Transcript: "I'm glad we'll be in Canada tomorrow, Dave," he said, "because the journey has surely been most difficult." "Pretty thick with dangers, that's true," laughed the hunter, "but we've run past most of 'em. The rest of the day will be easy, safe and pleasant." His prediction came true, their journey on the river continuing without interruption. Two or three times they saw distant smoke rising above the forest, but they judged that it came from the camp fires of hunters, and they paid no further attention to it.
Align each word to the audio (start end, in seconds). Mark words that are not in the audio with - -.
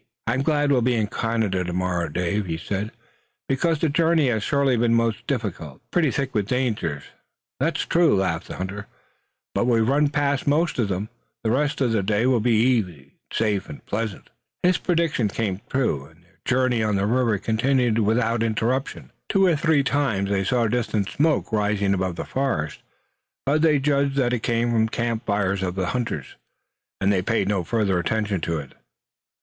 "I'm 0.25 0.41
glad 0.41 0.71
we'll 0.71 0.81
be 0.81 0.95
in 0.95 1.05
Canada 1.05 1.63
tomorrow, 1.63 2.09
Dave," 2.09 2.47
he 2.47 2.57
said, 2.57 2.89
"because 3.47 3.77
the 3.77 3.87
journey 3.87 4.29
has 4.29 4.41
surely 4.41 4.75
been 4.75 4.95
most 4.95 5.27
difficult." 5.27 5.79
"Pretty 5.91 6.09
thick 6.09 6.33
with 6.33 6.47
dangers, 6.47 7.03
that's 7.59 7.85
true," 7.85 8.15
laughed 8.17 8.47
the 8.47 8.55
hunter, 8.55 8.87
"but 9.53 9.65
we've 9.67 9.87
run 9.87 10.09
past 10.09 10.47
most 10.47 10.79
of 10.79 10.91
'em. 10.91 11.09
The 11.43 11.51
rest 11.51 11.81
of 11.81 11.91
the 11.91 12.01
day 12.01 12.25
will 12.25 12.39
be 12.39 12.53
easy, 12.65 13.13
safe 13.31 13.69
and 13.69 13.85
pleasant." 13.85 14.31
His 14.63 14.79
prediction 14.79 15.27
came 15.27 15.61
true, 15.69 16.09
their 16.19 16.31
journey 16.45 16.81
on 16.81 16.95
the 16.95 17.05
river 17.05 17.37
continuing 17.37 18.03
without 18.03 18.41
interruption. 18.41 19.11
Two 19.29 19.45
or 19.45 19.55
three 19.55 19.83
times 19.83 20.31
they 20.31 20.43
saw 20.43 20.65
distant 20.65 21.11
smoke 21.11 21.51
rising 21.53 21.93
above 21.93 22.15
the 22.15 22.25
forest, 22.25 22.81
but 23.45 23.61
they 23.61 23.77
judged 23.77 24.15
that 24.15 24.33
it 24.33 24.41
came 24.41 24.71
from 24.71 24.85
the 24.85 24.91
camp 24.91 25.27
fires 25.27 25.61
of 25.61 25.75
hunters, 25.77 26.37
and 26.99 27.13
they 27.13 27.21
paid 27.21 27.47
no 27.47 27.63
further 27.63 27.99
attention 27.99 28.41
to 28.41 28.57
it. 28.57 28.73